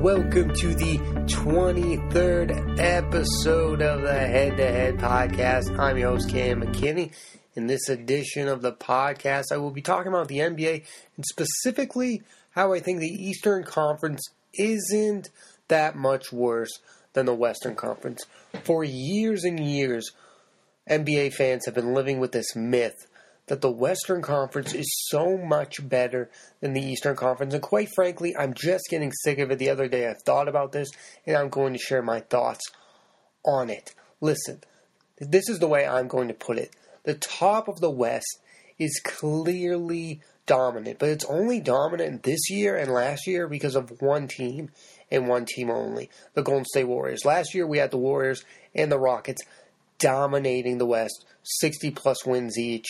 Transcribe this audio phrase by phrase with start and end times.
[0.00, 5.78] welcome to the 23rd episode of the Head to Head Podcast.
[5.78, 7.12] I'm your host, Cam McKinney.
[7.54, 10.84] In this edition of the podcast, I will be talking about the NBA
[11.16, 12.22] and specifically
[12.52, 14.22] how I think the Eastern Conference
[14.54, 15.28] isn't
[15.68, 16.80] that much worse
[17.12, 18.24] than the Western Conference.
[18.64, 20.12] For years and years,
[20.88, 23.06] NBA fans have been living with this myth
[23.50, 26.30] that the Western Conference is so much better
[26.60, 27.52] than the Eastern Conference.
[27.52, 29.58] And quite frankly, I'm just getting sick of it.
[29.58, 30.88] The other day I thought about this
[31.26, 32.64] and I'm going to share my thoughts
[33.44, 33.92] on it.
[34.20, 34.60] Listen,
[35.18, 36.76] this is the way I'm going to put it.
[37.02, 38.38] The top of the West
[38.78, 44.28] is clearly dominant, but it's only dominant this year and last year because of one
[44.28, 44.70] team
[45.10, 47.24] and one team only the Golden State Warriors.
[47.24, 48.44] Last year we had the Warriors
[48.76, 49.42] and the Rockets
[49.98, 52.86] dominating the West, 60 plus wins each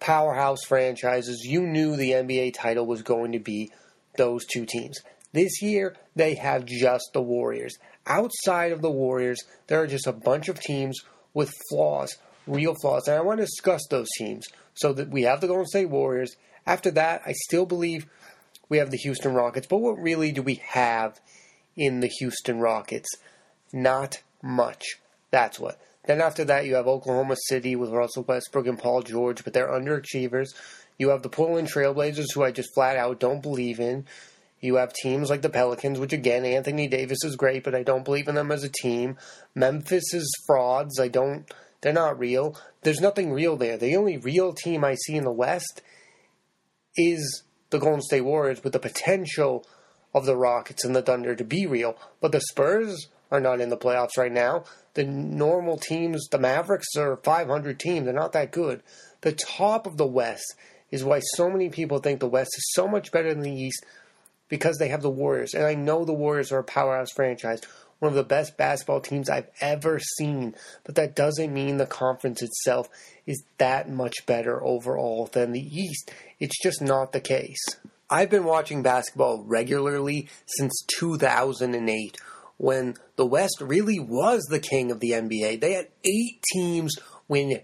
[0.00, 3.70] powerhouse franchises, you knew the NBA title was going to be
[4.16, 5.00] those two teams.
[5.32, 7.76] This year, they have just the Warriors.
[8.06, 10.98] Outside of the Warriors, there are just a bunch of teams
[11.34, 13.06] with flaws, real flaws.
[13.08, 14.46] And I want to discuss those teams.
[14.74, 16.36] So that we have the Golden State Warriors.
[16.66, 18.06] After that, I still believe
[18.68, 19.66] we have the Houston Rockets.
[19.66, 21.18] But what really do we have
[21.76, 23.08] in the Houston Rockets?
[23.72, 24.84] Not much.
[25.30, 25.80] That's what.
[26.06, 29.68] Then after that, you have Oklahoma City with Russell Westbrook and Paul George, but they're
[29.68, 30.48] underachievers.
[30.98, 34.06] You have the Portland Trailblazers, who I just flat out don't believe in.
[34.60, 38.04] You have teams like the Pelicans, which again, Anthony Davis is great, but I don't
[38.04, 39.18] believe in them as a team.
[39.54, 40.98] Memphis is frauds.
[40.98, 41.52] I don't.
[41.82, 42.58] They're not real.
[42.82, 43.76] There's nothing real there.
[43.76, 45.82] The only real team I see in the West
[46.96, 49.66] is the Golden State Warriors, with the potential
[50.14, 51.96] of the Rockets and the Thunder to be real.
[52.20, 54.64] But the Spurs are not in the playoffs right now.
[54.96, 58.04] The normal teams, the Mavericks are 500 team.
[58.06, 58.82] They're not that good.
[59.20, 60.54] The top of the West
[60.90, 63.84] is why so many people think the West is so much better than the East
[64.48, 65.52] because they have the Warriors.
[65.52, 67.60] And I know the Warriors are a powerhouse franchise,
[67.98, 70.54] one of the best basketball teams I've ever seen.
[70.84, 72.88] But that doesn't mean the conference itself
[73.26, 76.10] is that much better overall than the East.
[76.40, 77.62] It's just not the case.
[78.08, 82.16] I've been watching basketball regularly since 2008
[82.58, 85.60] when the West really was the king of the NBA.
[85.60, 86.94] They had eight teams
[87.28, 87.60] win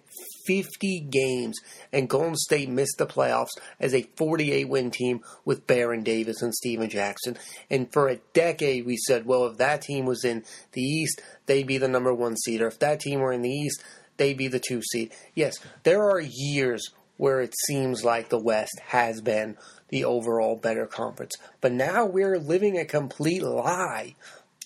[0.47, 1.59] 50 games,
[1.93, 6.55] and Golden State missed the playoffs as a 48 win team with Baron Davis and
[6.55, 7.37] Stephen Jackson.
[7.71, 11.67] And for a decade, we said, well, if that team was in the East, they'd
[11.67, 13.83] be the number one seed, or if that team were in the East,
[14.17, 15.13] they'd be the two seed.
[15.35, 15.55] Yes,
[15.85, 19.57] there are years where it seems like the West has been
[19.91, 24.17] the overall better conference, but now we're living a complete lie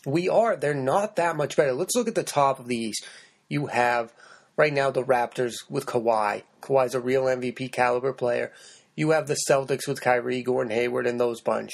[0.06, 0.56] we are.
[0.56, 1.72] They're not that much better.
[1.72, 3.05] Let's look at the top of the East.
[3.49, 4.15] You have
[4.56, 6.44] right now the Raptors with Kawhi.
[6.62, 8.53] Kawhi's a real MVP caliber player.
[8.94, 11.72] You have the Celtics with Kyrie, Gordon Hayward, and those bunch.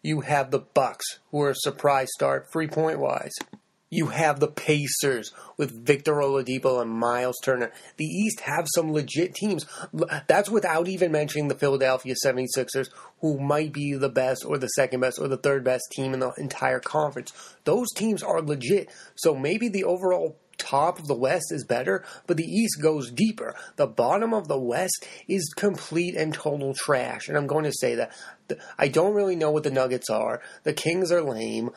[0.00, 3.34] You have the Bucks, who are a surprise start, three point wise.
[3.92, 7.70] You have the Pacers with Victor Oladipo and Miles Turner.
[7.98, 9.66] The East have some legit teams.
[10.26, 12.88] That's without even mentioning the Philadelphia 76ers,
[13.20, 16.20] who might be the best or the second best or the third best team in
[16.20, 17.34] the entire conference.
[17.64, 18.88] Those teams are legit.
[19.14, 23.54] So maybe the overall top of the West is better, but the East goes deeper.
[23.76, 27.28] The bottom of the West is complete and total trash.
[27.28, 28.12] And I'm going to say that.
[28.78, 30.42] I don't really know what the Nuggets are.
[30.64, 31.70] The Kings are lame.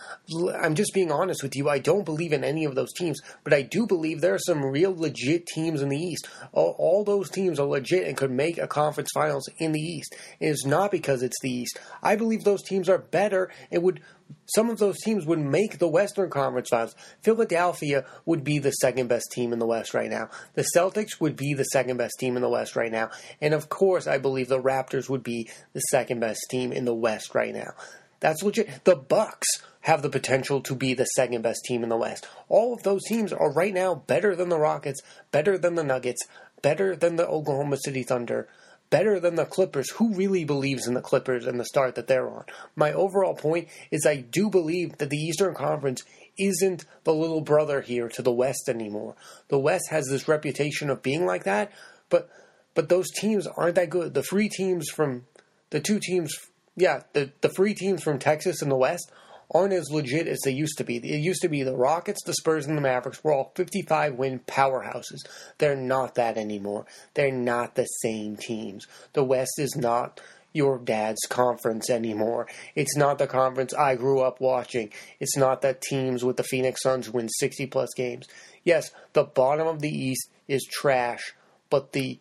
[0.53, 1.69] I'm just being honest with you.
[1.69, 4.65] I don't believe in any of those teams, but I do believe there are some
[4.65, 6.27] real legit teams in the East.
[6.51, 10.15] All, those teams are legit and could make a conference finals in the East.
[10.39, 11.79] It is not because it's the East.
[12.03, 14.01] I believe those teams are better and would
[14.45, 16.95] some of those teams would make the Western Conference Finals.
[17.21, 20.29] Philadelphia would be the second best team in the West right now.
[20.53, 23.09] The Celtics would be the second best team in the West right now.
[23.41, 26.93] And of course, I believe the Raptors would be the second best team in the
[26.93, 27.71] West right now.
[28.19, 28.83] That's legit.
[28.85, 29.47] The Bucks
[29.81, 32.27] have the potential to be the second best team in the West.
[32.47, 36.21] All of those teams are right now better than the Rockets, better than the Nuggets,
[36.61, 38.47] better than the Oklahoma City Thunder
[38.89, 39.89] better than the Clippers.
[39.91, 42.45] Who really believes in the Clippers and the start that they're on?
[42.75, 46.03] My overall point is I do believe that the Eastern Conference
[46.37, 49.15] isn't the little brother here to the West anymore.
[49.47, 51.71] The West has this reputation of being like that,
[52.09, 52.29] but
[52.73, 54.13] but those teams aren't that good.
[54.13, 55.25] The free teams from
[55.69, 56.33] the two teams,
[56.75, 59.11] yeah, the the free teams from Texas and the West
[59.53, 60.97] aren't as legit as they used to be.
[60.97, 64.39] It used to be the Rockets, the Spurs, and the Mavericks were all 55 win
[64.39, 65.25] powerhouses.
[65.57, 66.85] They're not that anymore.
[67.13, 68.85] They're not the same teams.
[69.13, 70.21] The West is not
[70.55, 72.47] your dad's conference anymore.
[72.75, 74.89] It's not the conference I grew up watching.
[75.19, 78.25] It's not that teams with the Phoenix Suns win 60 plus games.
[78.63, 81.35] Yes, the bottom of the East is trash,
[81.69, 82.19] but the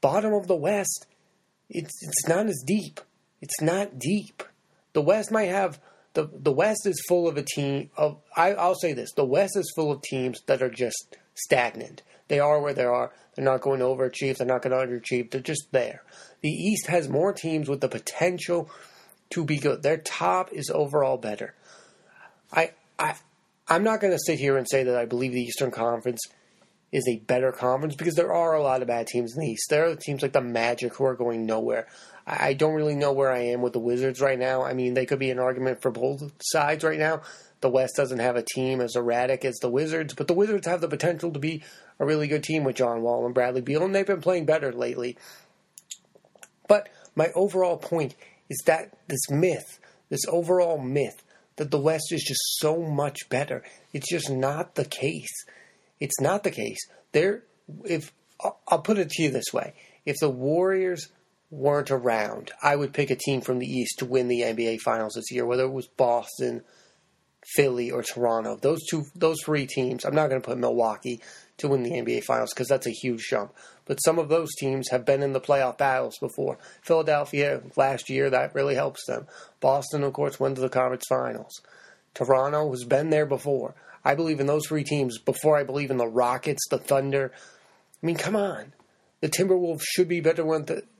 [0.00, 1.06] bottom of the West,
[1.70, 3.00] it's, it's not as deep.
[3.40, 4.42] It's not deep.
[4.92, 5.78] The West might have
[6.16, 9.56] the the West is full of a team of I, I'll say this: the West
[9.56, 12.02] is full of teams that are just stagnant.
[12.28, 13.12] They are where they are.
[13.34, 14.38] They're not going to overachieve.
[14.38, 15.30] They're not going to underachieve.
[15.30, 16.02] They're just there.
[16.40, 18.70] The East has more teams with the potential
[19.30, 19.82] to be good.
[19.82, 21.54] Their top is overall better.
[22.50, 23.14] I I
[23.68, 26.20] I'm not going to sit here and say that I believe the Eastern Conference
[26.96, 29.66] is a better conference because there are a lot of bad teams in the East.
[29.68, 31.86] There are teams like the Magic who are going nowhere.
[32.26, 34.62] I don't really know where I am with the Wizards right now.
[34.62, 37.20] I mean, they could be an argument for both sides right now.
[37.60, 40.80] The West doesn't have a team as erratic as the Wizards, but the Wizards have
[40.80, 41.62] the potential to be
[41.98, 44.72] a really good team with John Wall and Bradley Beal, and they've been playing better
[44.72, 45.18] lately.
[46.66, 48.14] But my overall point
[48.48, 51.22] is that this myth, this overall myth,
[51.56, 53.62] that the West is just so much better,
[53.92, 55.44] it's just not the case.
[56.00, 56.78] It's not the case.
[57.12, 57.44] There,
[57.84, 58.12] if
[58.68, 61.08] I'll put it to you this way: if the Warriors
[61.50, 65.14] weren't around, I would pick a team from the East to win the NBA Finals
[65.14, 66.62] this year, whether it was Boston,
[67.54, 68.56] Philly, or Toronto.
[68.56, 70.04] Those two, those three teams.
[70.04, 71.20] I'm not going to put Milwaukee
[71.58, 73.54] to win the NBA Finals because that's a huge jump.
[73.84, 76.58] But some of those teams have been in the playoff battles before.
[76.82, 79.26] Philadelphia last year, that really helps them.
[79.60, 81.62] Boston, of course, went to the conference finals.
[82.14, 83.74] Toronto has been there before.
[84.06, 87.32] I believe in those three teams before I believe in the Rockets, the Thunder.
[88.00, 88.72] I mean, come on.
[89.20, 90.44] The Timberwolves should be better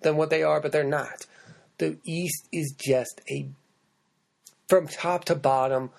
[0.00, 1.24] than what they are, but they're not.
[1.78, 3.48] The East is just a,
[4.68, 5.90] from top to bottom,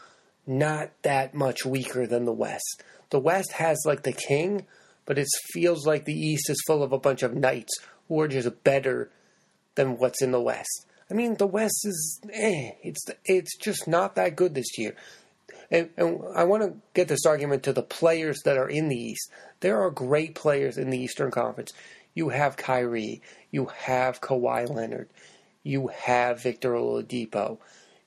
[0.45, 2.83] not that much weaker than the West.
[3.09, 4.65] The West has like the king,
[5.05, 7.73] but it feels like the East is full of a bunch of knights
[8.09, 9.09] who are just better
[9.75, 10.85] than what's in the West.
[11.09, 14.93] I mean, the West is eh, it's it's just not that good this year.
[15.69, 18.95] And, and I want to get this argument to the players that are in the
[18.95, 19.31] East.
[19.59, 21.73] There are great players in the Eastern Conference.
[22.13, 23.21] You have Kyrie,
[23.51, 25.09] you have Kawhi Leonard,
[25.63, 27.59] you have Victor Oladipo,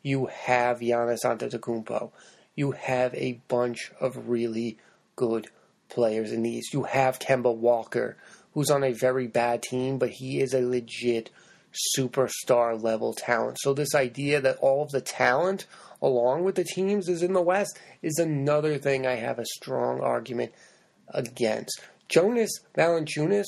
[0.03, 2.11] you have Giannis Antetokounmpo,
[2.57, 4.79] you have a bunch of really
[5.15, 5.49] good
[5.89, 6.73] players in the East.
[6.73, 8.17] You have Kemba Walker,
[8.55, 11.31] who's on a very bad team, but he is a legit
[11.97, 13.59] superstar level talent.
[13.61, 15.67] So this idea that all of the talent
[16.03, 20.01] along with the teams is in the West is another thing I have a strong
[20.01, 20.53] argument
[21.09, 21.81] against.
[22.09, 23.47] Jonas Valanciunas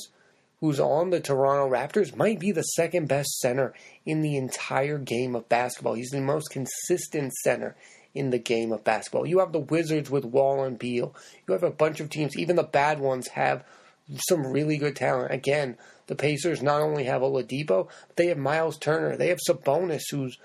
[0.63, 3.75] who's on the Toronto Raptors, might be the second best center
[4.07, 5.95] in the entire game of basketball.
[5.95, 7.75] He's the most consistent center
[8.15, 9.27] in the game of basketball.
[9.27, 11.17] You have the Wizards with Wall and Beal.
[11.49, 13.65] You have a bunch of teams, even the bad ones have
[14.29, 15.35] some really good talent.
[15.35, 15.77] Again,
[16.07, 19.17] the Pacers not only have Oladipo, they have Miles Turner.
[19.17, 20.39] They have Sabonis, who's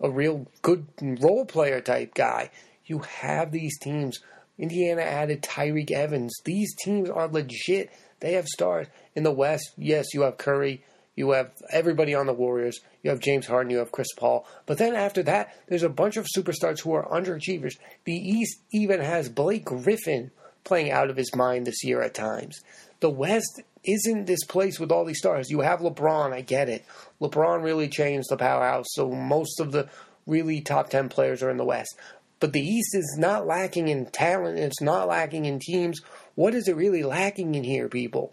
[0.00, 2.50] a real good role player type guy.
[2.84, 4.18] You have these teams.
[4.58, 6.32] Indiana added Tyreke Evans.
[6.44, 7.90] These teams are legit.
[8.20, 9.72] They have stars in the West.
[9.76, 10.84] Yes, you have Curry.
[11.16, 12.80] You have everybody on the Warriors.
[13.02, 13.70] You have James Harden.
[13.70, 14.46] You have Chris Paul.
[14.66, 17.74] But then after that, there's a bunch of superstars who are underachievers.
[18.04, 20.30] The East even has Blake Griffin
[20.64, 22.60] playing out of his mind this year at times.
[23.00, 25.50] The West isn't this place with all these stars.
[25.50, 26.32] You have LeBron.
[26.32, 26.84] I get it.
[27.20, 28.86] LeBron really changed the powerhouse.
[28.90, 29.88] So most of the
[30.26, 31.96] really top 10 players are in the West.
[32.40, 34.58] But the East is not lacking in talent.
[34.58, 36.00] It's not lacking in teams
[36.40, 38.32] what is it really lacking in here, people?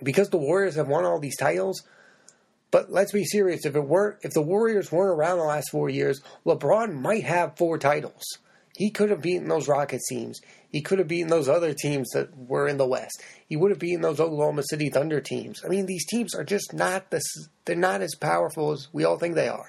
[0.00, 1.82] Because the Warriors have won all these titles.
[2.70, 3.66] But let's be serious.
[3.66, 7.56] If it weren't, if the Warriors weren't around the last four years, LeBron might have
[7.56, 8.22] four titles.
[8.76, 10.40] He could have beaten those Rockets teams.
[10.68, 13.22] He could have beaten those other teams that were in the West.
[13.48, 15.62] He would have beaten those Oklahoma City Thunder teams.
[15.64, 17.22] I mean, these teams are just not this.
[17.64, 19.68] They're not as powerful as we all think they are.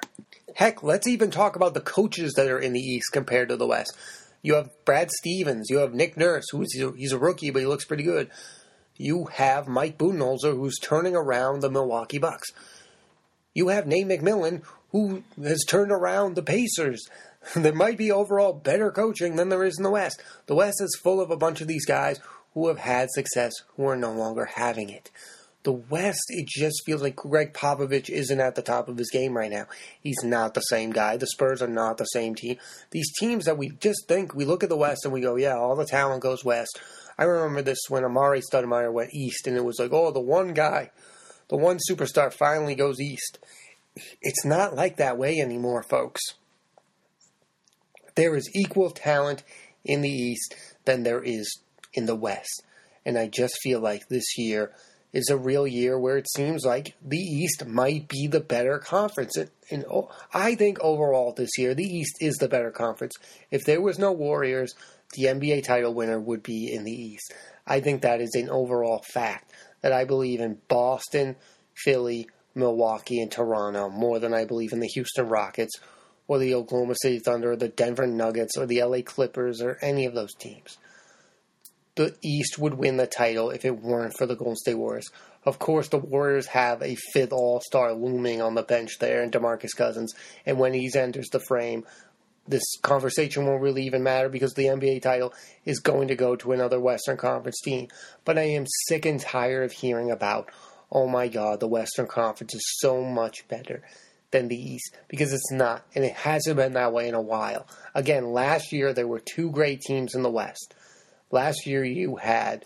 [0.56, 3.68] Heck, let's even talk about the coaches that are in the East compared to the
[3.68, 3.96] West.
[4.42, 5.70] You have Brad Stevens.
[5.70, 8.32] You have Nick Nurse, who's he's a rookie, but he looks pretty good.
[8.96, 12.50] You have Mike Budenholzer, who's turning around the Milwaukee Bucks.
[13.54, 17.06] You have Nate McMillan, who has turned around the Pacers.
[17.56, 20.22] there might be overall better coaching than there is in the West.
[20.48, 22.20] The West is full of a bunch of these guys
[22.54, 25.12] who have had success who are no longer having it.
[25.64, 29.36] The West, it just feels like Gregg Popovich isn't at the top of his game
[29.36, 29.66] right now.
[30.00, 31.18] He's not the same guy.
[31.18, 32.58] The Spurs are not the same team.
[32.92, 35.56] These teams that we just think, we look at the West and we go, yeah,
[35.56, 36.80] all the talent goes West.
[37.18, 40.54] I remember this when Amar'e Stoudemire went East, and it was like, oh, the one
[40.54, 40.92] guy,
[41.48, 43.40] the one superstar finally goes East.
[44.22, 46.22] It's not like that way anymore, folks.
[48.16, 49.44] There is equal talent
[49.84, 50.56] in the East
[50.86, 51.60] than there is
[51.94, 52.64] in the West.
[53.06, 54.72] And I just feel like this year
[55.14, 59.38] is a real year where it seems like the East might be the better conference.
[59.38, 59.86] And, and
[60.34, 63.16] I think overall this year, the East is the better conference.
[63.52, 64.74] If there was no Warriors,
[65.14, 67.34] the NBA title winner would be in the East.
[67.66, 71.36] I think that is an overall fact that I believe in Boston,
[71.76, 75.76] Philly, Milwaukee, and Toronto more than I believe in the Houston Rockets,
[76.28, 80.06] or the Oklahoma City Thunder or the Denver Nuggets or the LA Clippers or any
[80.06, 80.78] of those teams.
[81.96, 85.10] The East would win the title if it weren't for the Golden State Warriors.
[85.46, 89.32] Of course, the Warriors have a fifth All Star looming on the bench there in
[89.32, 90.14] Demarcus Cousins,
[90.46, 91.86] and when he enters the frame,
[92.48, 96.52] this conversation won't really even matter because the NBA title is going to go to
[96.52, 97.88] another Western Conference team.
[98.24, 100.52] But I am sick and tired of hearing about,
[100.92, 103.84] oh my God, the Western Conference is so much better
[104.32, 107.68] than the East because it's not, and it hasn't been that way in a while.
[107.94, 110.74] Again, last year there were two great teams in the West.
[111.32, 112.64] Last year you had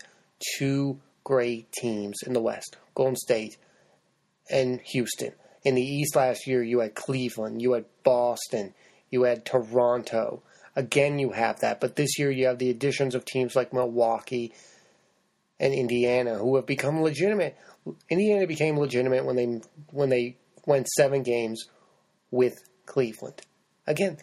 [0.56, 3.56] two great teams in the West Golden State
[4.50, 5.32] and Houston.
[5.62, 8.74] In the East last year, you had Cleveland, you had Boston,
[9.10, 10.42] you had Toronto.
[10.74, 11.80] Again, you have that.
[11.80, 14.52] But this year, you have the additions of teams like Milwaukee
[15.58, 17.56] and Indiana who have become legitimate.
[18.08, 20.36] Indiana became legitimate when they when they
[20.66, 21.64] went seven games
[22.30, 22.54] with
[22.86, 23.42] Cleveland.
[23.86, 24.18] Again,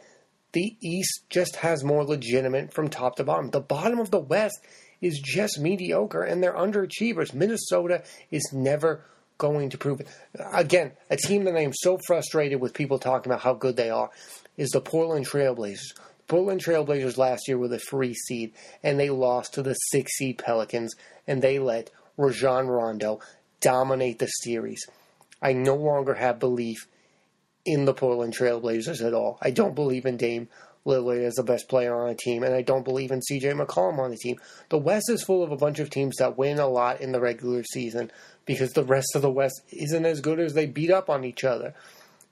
[0.54, 3.50] the East just has more legitimate from top to bottom.
[3.50, 4.60] The bottom of the West
[5.02, 7.34] is just mediocre and they're underachievers.
[7.34, 9.04] Minnesota is never
[9.38, 10.08] going to prove it.
[10.54, 13.90] Again, a team that I am so frustrated with people talking about how good they
[13.90, 14.10] are
[14.56, 15.94] is the Portland Trailblazers.
[16.28, 18.54] Portland Trailblazers last year were the free seed,
[18.84, 20.94] and they lost to the six seed Pelicans,
[21.26, 23.22] and they let Rajon Rondo
[23.62, 24.86] dominate the series.
[25.42, 26.88] I no longer have belief
[27.66, 29.38] in the Portland Trailblazers at all.
[29.42, 30.48] I don't believe in Dame
[30.86, 34.00] Lillard as the best player on a team, and I don't believe in CJ McCollum
[34.00, 34.38] on the team.
[34.70, 37.20] The West is full of a bunch of teams that win a lot in the
[37.20, 38.10] regular season
[38.46, 41.44] because the rest of the West isn't as good as they beat up on each
[41.44, 41.74] other.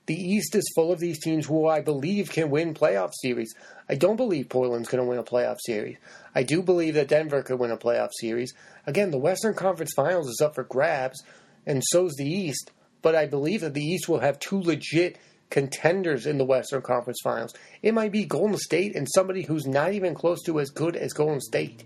[0.06, 3.54] The East is full of these teams who I believe can win playoff series.
[3.88, 5.98] I don't believe Portland's going to win a playoff series.
[6.34, 8.54] I do believe that Denver could win a playoff series.
[8.86, 11.22] Again, the Western Conference Finals is up for grabs,
[11.66, 12.70] and so's the East.
[13.06, 15.16] But I believe that the East will have two legit
[15.48, 17.54] contenders in the Western Conference Finals.
[17.80, 21.12] It might be Golden State and somebody who's not even close to as good as
[21.12, 21.84] Golden State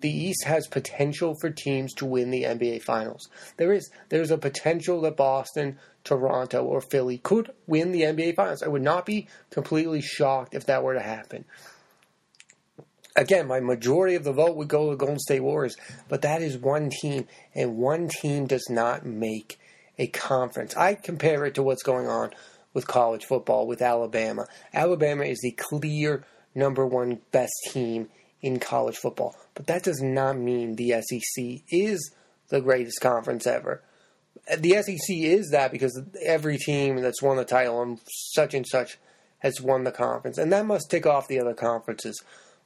[0.00, 3.28] the East has potential for teams to win the NBA Finals.
[3.58, 8.62] There is there's a potential that Boston, Toronto, or Philly could win the NBA Finals.
[8.62, 11.44] I would not be completely shocked if that were to happen.
[13.16, 15.76] Again, my majority of the vote would go to the Golden State Warriors,
[16.08, 19.58] but that is one team, and one team does not make
[19.98, 20.76] a conference.
[20.76, 22.30] I compare it to what's going on
[22.74, 24.46] with college football with Alabama.
[24.74, 26.24] Alabama is the clear
[26.54, 28.08] number one best team
[28.42, 29.34] in college football.
[29.54, 32.12] But that does not mean the SEC is
[32.48, 33.82] the greatest conference ever.
[34.56, 38.98] The SEC is that because every team that's won the title and such and such
[39.38, 40.38] has won the conference.
[40.38, 42.22] And that must tick off the other conferences.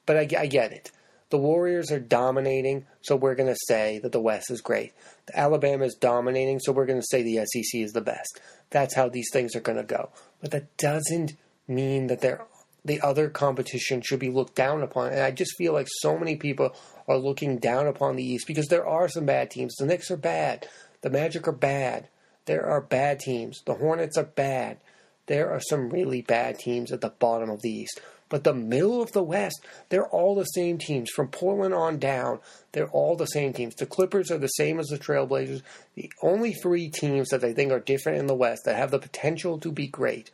[0.07, 0.91] But I, I get it.
[1.31, 4.93] The Warriors are dominating, so we're going to say that the West is great.
[5.27, 8.41] The Alabama is dominating, so we're going to say the SEC is the best.
[8.71, 10.11] That's how these things are going to go.
[10.41, 11.35] But that doesn't
[11.69, 12.45] mean that they're
[12.85, 15.13] the other competition should be looked down upon.
[15.13, 16.75] And I just feel like so many people
[17.09, 19.75] are looking down upon the East because there are some bad teams.
[19.77, 20.67] The Knicks are bad.
[21.03, 22.09] The Magic are bad.
[22.47, 23.63] There are bad teams.
[23.67, 24.79] The Hornets are bad.
[25.27, 28.01] There are some really bad teams at the bottom of the East.
[28.31, 31.11] But the middle of the West, they're all the same teams.
[31.11, 32.39] From Portland on down,
[32.73, 33.75] they're all the same teams.
[33.75, 35.63] The Clippers are the same as the Trailblazers.
[35.97, 39.01] The only three teams that I think are different in the West that have the
[39.01, 40.31] potential to be great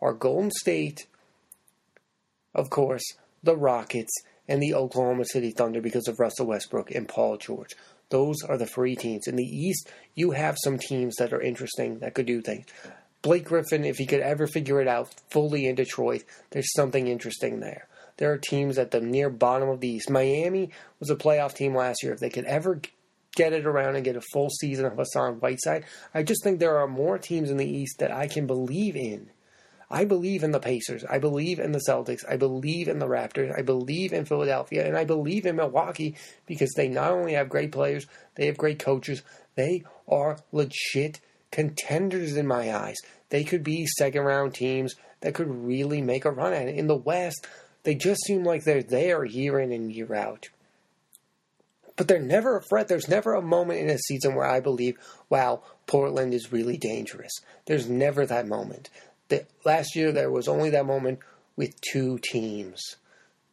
[0.00, 1.06] are Golden State,
[2.54, 3.04] of course,
[3.42, 4.12] the Rockets
[4.48, 7.76] and the Oklahoma City Thunder because of Russell Westbrook and Paul George.
[8.08, 9.26] Those are the free teams.
[9.26, 12.66] In the East, you have some teams that are interesting that could do things.
[13.24, 17.60] Blake Griffin, if he could ever figure it out fully in Detroit, there's something interesting
[17.60, 17.88] there.
[18.18, 20.10] There are teams at the near bottom of the East.
[20.10, 22.12] Miami was a playoff team last year.
[22.12, 22.82] If they could ever
[23.34, 26.78] get it around and get a full season of Hassan Whiteside, I just think there
[26.78, 29.30] are more teams in the East that I can believe in
[29.90, 31.04] I believe in the Pacers.
[31.04, 32.28] I believe in the Celtics.
[32.28, 33.56] I believe in the Raptors.
[33.56, 34.86] I believe in Philadelphia.
[34.86, 36.16] And I believe in Milwaukee
[36.46, 39.22] because they not only have great players, they have great coaches.
[39.54, 41.20] They are legit
[41.54, 42.96] contenders in my eyes.
[43.28, 46.74] They could be second round teams that could really make a run at it.
[46.74, 47.46] In the West,
[47.84, 50.48] they just seem like they're there year in and year out.
[51.94, 52.88] But they're never a threat.
[52.88, 54.96] There's never a moment in a season where I believe,
[55.30, 57.32] wow, Portland is really dangerous.
[57.66, 58.90] There's never that moment
[59.28, 61.20] that last year there was only that moment
[61.54, 62.96] with two teams.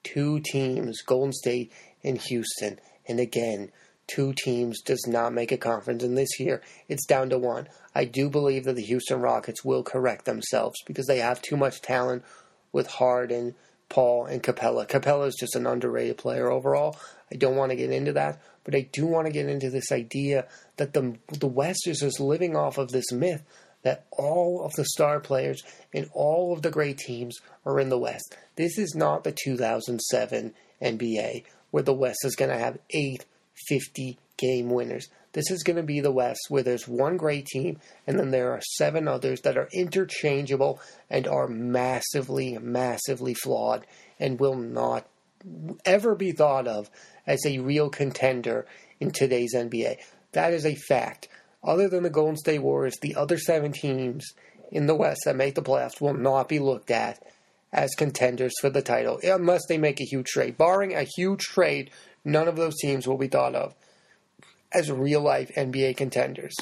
[0.03, 1.71] Two teams, Golden State
[2.03, 2.79] and Houston.
[3.07, 3.71] And again,
[4.07, 6.03] two teams does not make a conference.
[6.03, 7.67] And this year, it's down to one.
[7.95, 11.81] I do believe that the Houston Rockets will correct themselves because they have too much
[11.81, 12.23] talent
[12.71, 13.55] with Harden,
[13.89, 14.85] Paul, and Capella.
[14.85, 16.97] Capela is just an underrated player overall.
[17.31, 19.91] I don't want to get into that, but I do want to get into this
[19.91, 23.43] idea that the the West is just living off of this myth
[23.83, 25.61] that all of the star players
[25.93, 28.35] and all of the great teams are in the West.
[28.55, 33.25] This is not the 2007 NBA where the West is going to have eight
[33.67, 35.09] 50 game winners.
[35.33, 38.51] This is going to be the West where there's one great team and then there
[38.51, 43.85] are seven others that are interchangeable and are massively, massively flawed
[44.19, 45.07] and will not
[45.85, 46.89] ever be thought of
[47.25, 48.65] as a real contender
[48.99, 49.97] in today's NBA.
[50.33, 51.27] That is a fact.
[51.63, 54.33] Other than the Golden State Warriors, the other seven teams
[54.71, 57.23] in the West that make the playoffs will not be looked at
[57.73, 60.57] as contenders for the title unless they make a huge trade.
[60.57, 61.91] Barring a huge trade,
[62.23, 63.75] none of those teams will be thought of
[64.73, 66.55] as real life NBA contenders.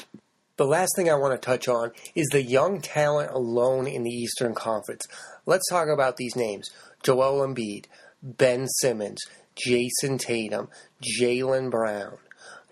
[0.56, 4.10] The last thing I want to touch on is the young talent alone in the
[4.10, 5.06] Eastern Conference.
[5.46, 6.68] Let's talk about these names
[7.02, 7.86] Joel Embiid,
[8.22, 9.20] Ben Simmons,
[9.56, 10.68] Jayson Tatum,
[11.02, 12.18] Jaylen Brown,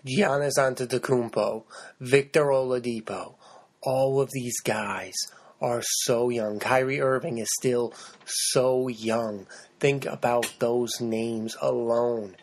[0.05, 1.63] Giannis Antetokounmpo,
[1.99, 3.35] Victor Oladipo.
[3.81, 5.15] All of these guys
[5.61, 6.59] are so young.
[6.59, 7.93] Kyrie Irving is still
[8.25, 9.47] so young.
[9.79, 12.35] Think about those names alone.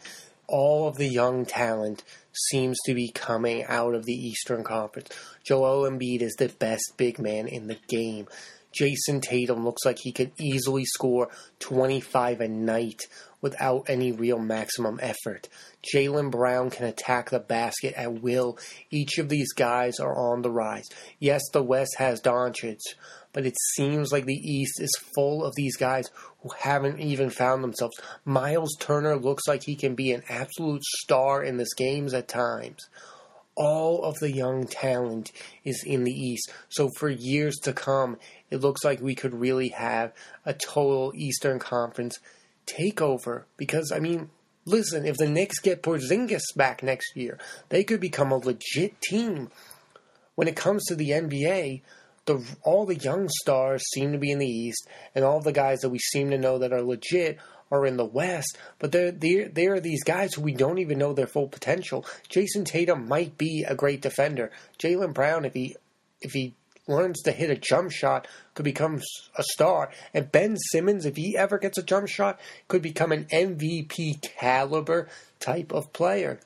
[0.48, 5.10] All of the young talent seems to be coming out of the Eastern Conference.
[5.44, 8.28] Joel Embiid is the best big man in the game.
[8.78, 11.28] Jayson Tatum looks like he could easily score
[11.60, 13.00] 25 a night
[13.40, 15.48] without any real maximum effort.
[15.94, 18.58] Jaylen Brown can attack the basket at will.
[18.90, 20.88] Each of these guys are on the rise.
[21.18, 22.80] Yes, the West has Doncic,
[23.32, 26.10] but it seems like the East is full of these guys
[26.42, 27.96] who haven't even found themselves.
[28.24, 32.88] Miles Turner looks like he can be an absolute star in this games at times.
[33.56, 35.32] All of the young talent
[35.64, 36.52] is in the East.
[36.68, 38.18] So for years to come,
[38.50, 40.12] it looks like we could really have
[40.44, 42.18] a total Eastern Conference
[42.66, 43.44] takeover.
[43.56, 44.30] Because, I mean,
[44.66, 47.38] listen, if the Knicks get Porzingis back next year,
[47.70, 49.50] they could become a legit team.
[50.34, 51.80] When it comes to the NBA,
[52.26, 55.80] the all the young stars seem to be in the East, and all the guys
[55.80, 57.38] that we seem to know that are legit
[57.70, 58.56] are in the West.
[58.78, 62.04] But there, there, are these guys who we don't even know their full potential.
[62.28, 64.50] Jayson Tatum might be a great defender.
[64.78, 65.76] Jaylen Brown, if he
[66.20, 66.54] if he
[66.88, 69.00] learns to hit a jump shot, could become
[69.36, 69.90] a star.
[70.14, 72.38] And Ben Simmons, if he ever gets a jump shot,
[72.68, 75.08] could become an MVP caliber
[75.40, 76.38] type of player.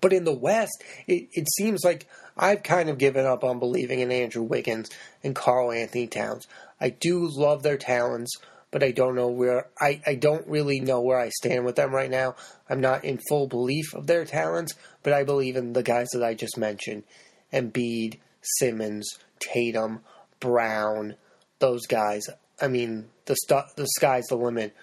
[0.00, 4.00] But in the West, it, it seems like I've kind of given up on believing
[4.00, 4.88] in Andrew Wiggins
[5.22, 6.46] and Karl-Anthony Towns.
[6.80, 8.36] I do love their talents,
[8.70, 11.94] but I don't know where I, I don't really know where I stand with them
[11.94, 12.36] right now.
[12.68, 16.22] I'm not in full belief of their talents, but I believe in the guys that
[16.22, 17.04] I just mentioned.
[17.52, 20.00] Embiid, Simmons, Tatum,
[20.38, 21.16] Brown,
[21.58, 22.22] those guys.
[22.60, 24.74] I mean, the st- the sky's the limit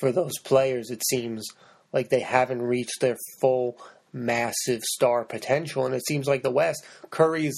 [0.00, 0.90] for those players.
[0.90, 1.46] It seems
[1.92, 3.78] like they haven't reached their full
[4.12, 6.84] massive star potential, and it seems like the West.
[7.10, 7.56] Curry's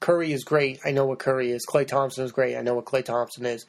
[0.00, 0.78] Curry is great.
[0.84, 1.64] I know what Curry is.
[1.66, 2.56] Klay Thompson is great.
[2.56, 3.64] I know what Klay Thompson is.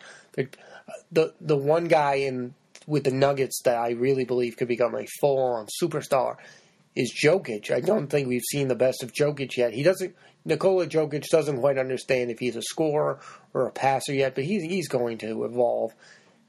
[1.12, 2.54] The the, one guy in
[2.86, 6.38] with the Nuggets that I really believe could become a full on superstar
[6.96, 7.72] is Jokic.
[7.72, 9.74] I don't think we've seen the best of Jokic yet.
[9.74, 10.16] He doesn't.
[10.46, 13.20] Nikola Jokic doesn't quite understand if he's a scorer
[13.54, 15.94] or a passer yet, but he's he's going to evolve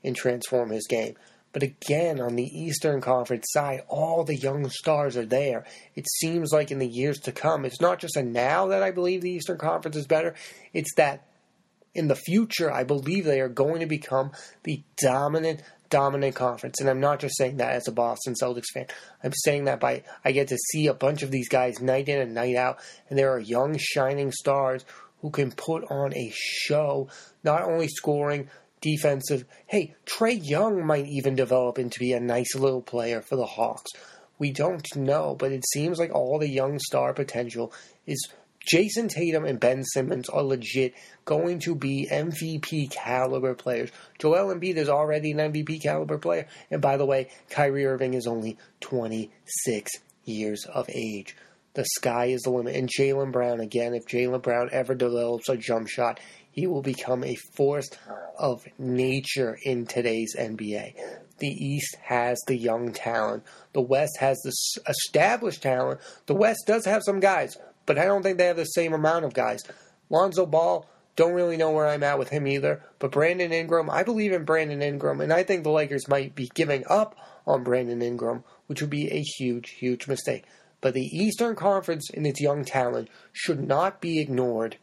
[0.04, 1.16] and transform his game.
[1.52, 5.64] But again, on the Eastern Conference side, all the young stars are there.
[5.94, 8.90] It seems like in the years to come, it's not just a now that I
[8.90, 10.34] believe the Eastern Conference is better,
[10.74, 11.26] it's that
[11.94, 16.80] in the future, I believe they are going to become the dominant, dominant conference.
[16.80, 18.86] And I'm not just saying that as a Boston Celtics fan.
[19.22, 22.20] I'm saying that by I get to see a bunch of these guys night in
[22.20, 24.84] and night out, and there are young, shining stars
[25.22, 27.08] who can put on a show,
[27.42, 28.48] not only scoring,
[28.80, 29.44] defensive.
[29.66, 33.90] Hey, Trae Young might even develop into be a nice little player for the Hawks.
[34.38, 37.72] We don't know, but it seems like all the young star potential
[38.06, 38.28] is
[38.70, 43.90] Jayson Tatum and Ben Simmons are legit going to be MVP caliber players.
[44.18, 46.46] Joel Embiid is already an MVP caliber player.
[46.70, 49.90] And by the way, Kyrie Irving is only 26
[50.24, 51.34] years of age.
[51.74, 52.76] The sky is the limit.
[52.76, 57.24] And Jaylen Brown, again, if Jaylen Brown ever develops a jump shot, he will become
[57.24, 57.88] a force
[58.38, 60.94] of nature in today's NBA.
[61.38, 63.44] The East has the young talent.
[63.72, 64.52] The West has the
[64.88, 66.00] established talent.
[66.26, 67.56] The West does have some guys,
[67.88, 69.64] but I don't think they have the same amount of guys.
[70.08, 72.80] Lonzo Ball, don't really know where I'm at with him either.
[73.00, 76.48] But Brandon Ingram, I believe in Brandon Ingram, and I think the Lakers might be
[76.54, 80.44] giving up on Brandon Ingram, which would be a huge, huge mistake.
[80.80, 84.76] But the Eastern Conference and its young talent should not be ignored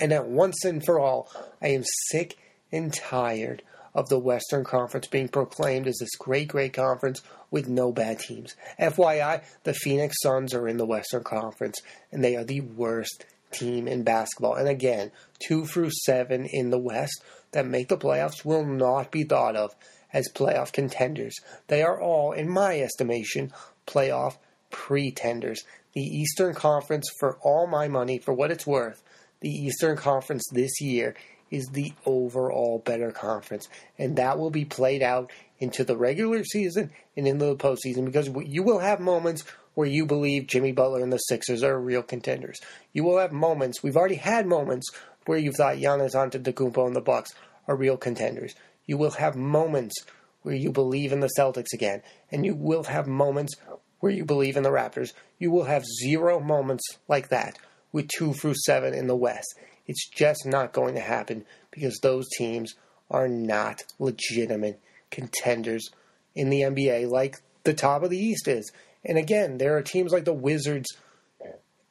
[0.00, 2.38] and at once and for all, I am sick
[2.72, 3.62] and tired
[3.94, 8.54] of the Western Conference being proclaimed as this great, great conference with no bad teams.
[8.78, 11.80] FYI, the Phoenix Suns are in the Western Conference,
[12.12, 14.54] and they are the worst team in basketball.
[14.54, 17.22] And again, two through seven in the West
[17.52, 19.74] that make the playoffs will not be thought of
[20.12, 21.34] as playoff contenders.
[21.66, 23.52] They are all, in my estimation,
[23.86, 24.36] playoff
[24.70, 25.64] pretenders.
[25.92, 29.02] The Eastern Conference, for all my money, for what it's worth,
[29.40, 31.14] the Eastern Conference this year
[31.50, 33.68] is the overall better conference.
[33.98, 38.30] And that will be played out into the regular season and into the postseason because
[38.46, 42.60] you will have moments where you believe Jimmy Butler and the Sixers are real contenders.
[42.92, 44.88] You will have moments, we've already had moments
[45.26, 47.32] where you thought Giannis Antetokounmpo and the Bucks
[47.68, 48.54] are real contenders.
[48.86, 49.94] You will have moments
[50.42, 53.54] where you believe in the Celtics again, and you will have moments
[54.00, 55.12] where you believe in the Raptors.
[55.38, 57.58] You will have zero moments like that
[57.92, 59.54] with two through seven in the West.
[59.90, 62.76] It's just not going to happen because those teams
[63.10, 65.90] are not legitimate contenders
[66.32, 68.70] in the NBA like the top of the East is.
[69.04, 70.96] And again, there are teams like the Wizards,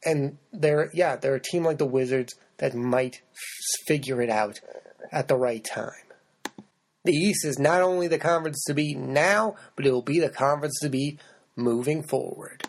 [0.05, 3.21] and there, yeah, there are a team like the Wizards that might
[3.85, 4.61] figure it out
[5.11, 5.91] at the right time.
[7.03, 10.29] The East is not only the conference to beat now, but it will be the
[10.29, 11.19] conference to beat
[11.57, 12.63] moving forward.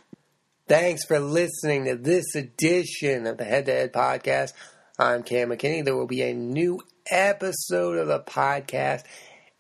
[0.67, 4.55] Thanks for listening to this edition of the Head to Head Podcast.
[5.01, 5.83] I'm Cam McKinney.
[5.83, 9.05] There will be a new episode of the podcast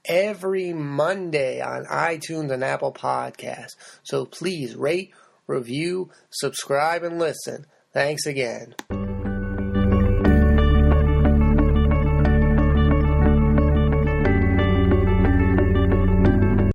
[0.05, 3.75] every Monday on iTunes and Apple Podcasts.
[4.03, 5.15] So please rate,
[5.47, 7.65] review, subscribe, and listen.
[7.95, 8.75] Thanks again.